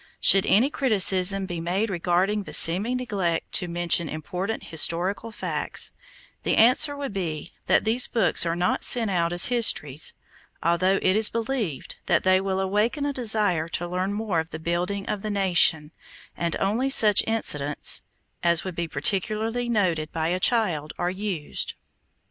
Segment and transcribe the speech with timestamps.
[0.19, 5.93] Should any criticism be made regarding the seeming neglect to mention important historical facts,
[6.41, 10.13] the answer would be that these books are not sent out as histories
[10.63, 14.57] although it is believed that they will awaken a desire to learn more of the
[14.57, 15.91] building of the nation
[16.35, 18.01] and only such incidents
[18.41, 21.75] as would be particularly noted by a child are used.